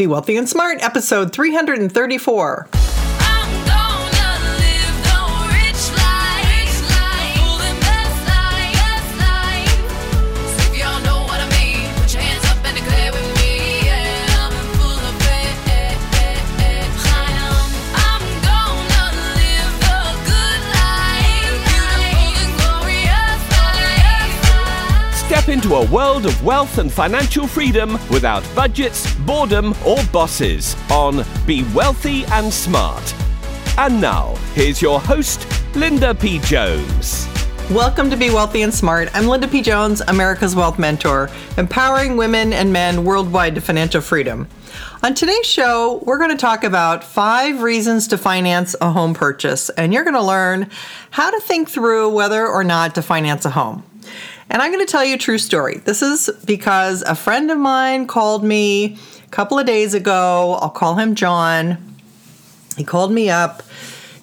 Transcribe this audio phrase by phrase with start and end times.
[0.00, 2.79] Be Wealthy and Smart, episode 334.
[25.76, 32.24] A world of wealth and financial freedom without budgets, boredom, or bosses on Be Wealthy
[32.26, 33.14] and Smart.
[33.78, 36.40] And now, here's your host, Linda P.
[36.40, 37.28] Jones.
[37.70, 39.10] Welcome to Be Wealthy and Smart.
[39.14, 39.62] I'm Linda P.
[39.62, 44.48] Jones, America's Wealth Mentor, empowering women and men worldwide to financial freedom.
[45.04, 49.70] On today's show, we're going to talk about five reasons to finance a home purchase,
[49.70, 50.68] and you're going to learn
[51.10, 53.84] how to think through whether or not to finance a home.
[54.50, 55.78] And I'm going to tell you a true story.
[55.78, 60.58] This is because a friend of mine called me a couple of days ago.
[60.60, 61.96] I'll call him John.
[62.76, 63.62] He called me up.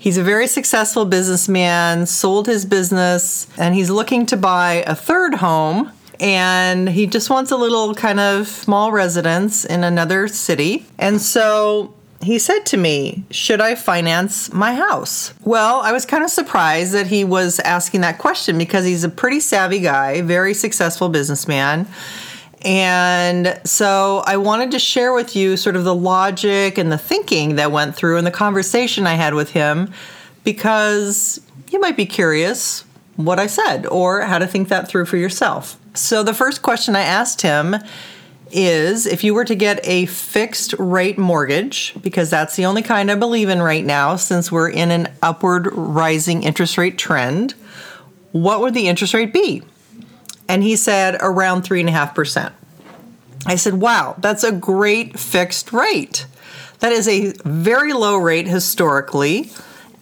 [0.00, 5.34] He's a very successful businessman, sold his business, and he's looking to buy a third
[5.34, 5.92] home.
[6.18, 10.86] And he just wants a little kind of small residence in another city.
[10.98, 15.34] And so he said to me, Should I finance my house?
[15.44, 19.08] Well, I was kind of surprised that he was asking that question because he's a
[19.08, 21.86] pretty savvy guy, very successful businessman.
[22.62, 27.56] And so I wanted to share with you sort of the logic and the thinking
[27.56, 29.92] that went through in the conversation I had with him
[30.42, 32.84] because you might be curious
[33.16, 35.78] what I said or how to think that through for yourself.
[35.94, 37.76] So the first question I asked him
[38.50, 43.10] is if you were to get a fixed rate mortgage, because that's the only kind
[43.10, 47.52] I believe in right now since we're in an upward rising interest rate trend,
[48.32, 49.62] what would the interest rate be?
[50.48, 52.52] And he said around 3.5%.
[53.46, 56.26] I said, wow, that's a great fixed rate.
[56.80, 59.50] That is a very low rate historically.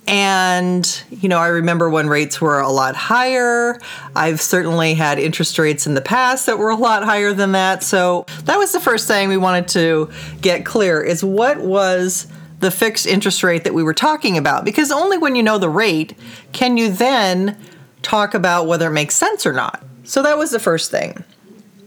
[0.06, 3.80] And, you know, I remember when rates were a lot higher.
[4.14, 7.82] I've certainly had interest rates in the past that were a lot higher than that.
[7.82, 10.10] So that was the first thing we wanted to
[10.42, 12.26] get clear is what was
[12.60, 14.64] the fixed interest rate that we were talking about?
[14.64, 16.14] Because only when you know the rate
[16.52, 17.58] can you then
[18.02, 19.82] talk about whether it makes sense or not.
[20.04, 21.24] So that was the first thing.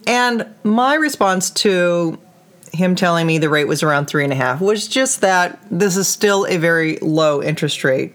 [0.08, 2.18] And my response to
[2.74, 5.98] him telling me the rate was around three and a half was just that this
[5.98, 8.14] is still a very low interest rate.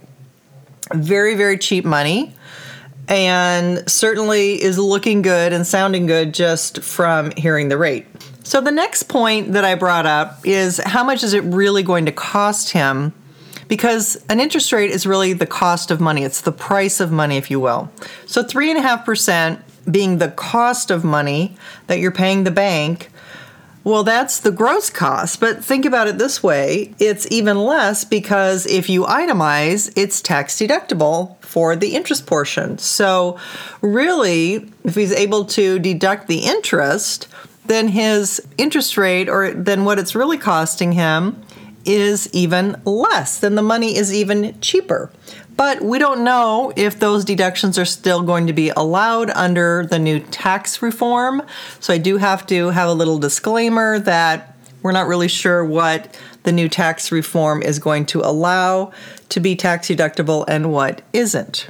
[0.93, 2.35] Very, very cheap money.
[3.09, 8.07] And certainly is looking good and sounding good just from hearing the rate.
[8.45, 12.07] So, the next point that I brought up is how much is it really going
[12.07, 13.13] to cost him?
[13.69, 17.37] Because an interest rate is really the cost of money, it's the price of money,
[17.37, 17.91] if you will.
[18.27, 23.12] So, 3.5% being the cost of money that you're paying the bank,
[23.85, 25.41] well, that's the gross cost.
[25.41, 30.57] But think about it this way it's even less because if you itemize, it's tax
[30.57, 32.79] deductible for the interest portion.
[32.79, 33.39] So,
[33.81, 37.29] really, if he's able to deduct the interest,
[37.67, 41.43] then his interest rate, or then what it's really costing him,
[41.85, 43.39] is even less.
[43.39, 45.11] Then the money is even cheaper.
[45.57, 49.99] But we don't know if those deductions are still going to be allowed under the
[49.99, 51.43] new tax reform.
[51.79, 56.19] So I do have to have a little disclaimer that we're not really sure what
[56.43, 58.93] the new tax reform is going to allow
[59.29, 61.69] to be tax deductible and what isn't.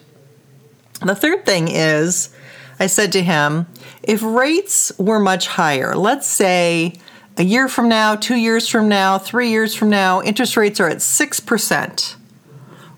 [1.04, 2.34] The third thing is,
[2.78, 3.66] I said to him,
[4.02, 6.94] if rates were much higher, let's say
[7.36, 10.88] a year from now, two years from now, three years from now, interest rates are
[10.88, 12.14] at 6%.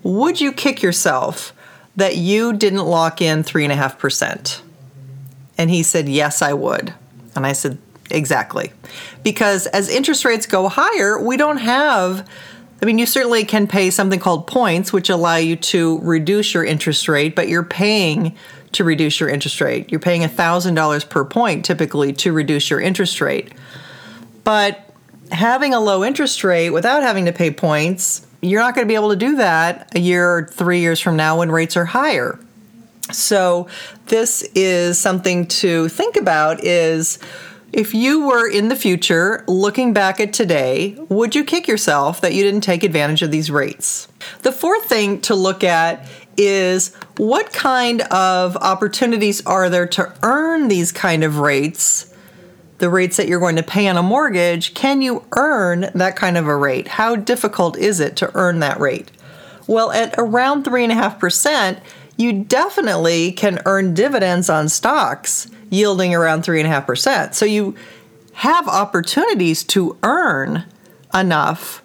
[0.03, 1.53] Would you kick yourself
[1.95, 4.61] that you didn't lock in 3.5%?
[5.57, 6.93] And he said, Yes, I would.
[7.35, 7.77] And I said,
[8.11, 8.71] Exactly.
[9.23, 12.27] Because as interest rates go higher, we don't have,
[12.81, 16.63] I mean, you certainly can pay something called points, which allow you to reduce your
[16.63, 18.35] interest rate, but you're paying
[18.73, 19.89] to reduce your interest rate.
[19.89, 23.53] You're paying $1,000 per point typically to reduce your interest rate.
[24.45, 24.89] But
[25.31, 28.95] having a low interest rate without having to pay points, you're not going to be
[28.95, 32.39] able to do that a year or three years from now when rates are higher.
[33.11, 33.67] So
[34.05, 37.19] this is something to think about is
[37.73, 42.33] if you were in the future looking back at today, would you kick yourself that
[42.33, 44.07] you didn't take advantage of these rates?
[44.43, 46.07] The fourth thing to look at
[46.37, 52.14] is what kind of opportunities are there to earn these kind of rates
[52.77, 56.37] the rates that you're going to pay on a mortgage, can you earn that kind
[56.37, 56.87] of a rate?
[56.87, 59.11] How difficult is it to earn that rate?
[59.67, 61.79] Well, at around 3.5%,
[62.17, 67.33] you definitely can earn dividends on stocks yielding around 3.5%.
[67.33, 67.75] So you
[68.33, 70.65] have opportunities to earn
[71.13, 71.81] enough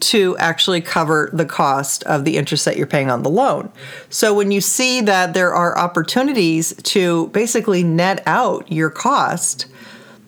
[0.00, 3.70] to actually cover the cost of the interest that you're paying on the loan.
[4.10, 9.66] So when you see that there are opportunities to basically net out your cost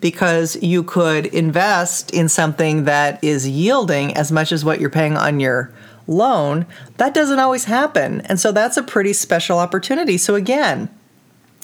[0.01, 5.17] because you could invest in something that is yielding as much as what you're paying
[5.17, 5.71] on your
[6.07, 6.67] loan,
[6.97, 8.21] that doesn't always happen.
[8.23, 10.19] And so that's a pretty special opportunity.
[10.19, 10.89] So again,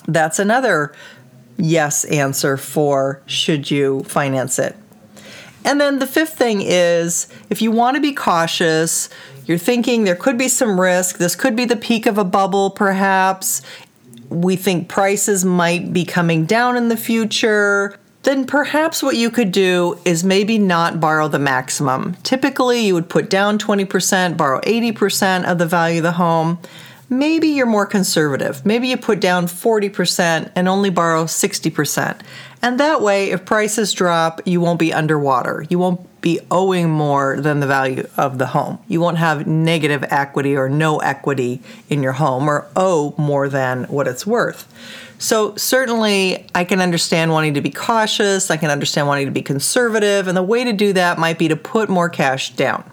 [0.06, 0.94] that's another
[1.58, 4.76] yes answer for should you finance it.
[5.64, 9.08] And then the fifth thing is if you want to be cautious,
[9.46, 12.70] you're thinking there could be some risk, this could be the peak of a bubble
[12.70, 13.62] perhaps.
[14.28, 17.98] We think prices might be coming down in the future.
[18.26, 22.16] Then perhaps what you could do is maybe not borrow the maximum.
[22.24, 26.58] Typically, you would put down 20%, borrow 80% of the value of the home
[27.08, 28.64] maybe you're more conservative.
[28.64, 32.20] Maybe you put down 40% and only borrow 60%.
[32.62, 35.64] And that way, if prices drop, you won't be underwater.
[35.68, 38.78] You won't be owing more than the value of the home.
[38.88, 43.84] You won't have negative equity or no equity in your home or owe more than
[43.84, 44.66] what it's worth.
[45.18, 48.50] So, certainly, I can understand wanting to be cautious.
[48.50, 50.28] I can understand wanting to be conservative.
[50.28, 52.84] And the way to do that might be to put more cash down.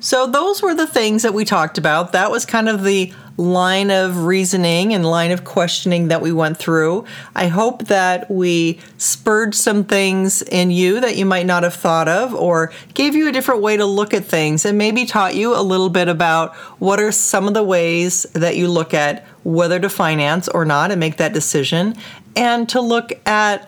[0.00, 2.12] So, those were the things that we talked about.
[2.12, 6.58] That was kind of the line of reasoning and line of questioning that we went
[6.58, 7.04] through.
[7.36, 12.08] I hope that we spurred some things in you that you might not have thought
[12.08, 15.56] of or gave you a different way to look at things and maybe taught you
[15.56, 19.80] a little bit about what are some of the ways that you look at whether
[19.80, 21.94] to finance or not and make that decision
[22.36, 23.66] and to look at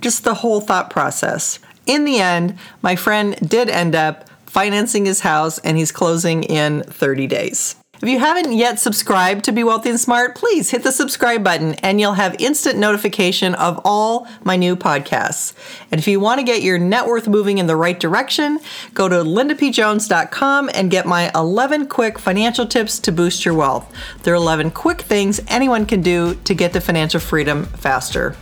[0.00, 1.58] just the whole thought process.
[1.84, 6.82] In the end, my friend did end up financing his house, and he's closing in
[6.84, 7.76] 30 days.
[8.02, 11.74] If you haven't yet subscribed to Be Wealthy and Smart, please hit the subscribe button
[11.76, 15.54] and you'll have instant notification of all my new podcasts.
[15.90, 18.60] And if you want to get your net worth moving in the right direction,
[18.92, 23.90] go to lindapjones.com and get my 11 quick financial tips to boost your wealth.
[24.24, 28.36] There are 11 quick things anyone can do to get to financial freedom faster.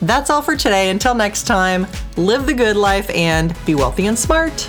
[0.00, 0.90] That's all for today.
[0.90, 4.68] Until next time, live the good life and be wealthy and smart.